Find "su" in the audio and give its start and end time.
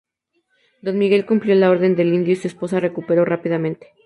2.35-2.47